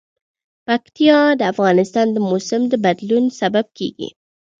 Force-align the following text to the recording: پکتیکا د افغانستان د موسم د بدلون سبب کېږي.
پکتیکا 0.65 1.23
د 1.39 1.41
افغانستان 1.53 2.07
د 2.13 2.17
موسم 2.29 2.61
د 2.71 2.73
بدلون 2.85 3.25
سبب 3.39 3.65
کېږي. 3.77 4.09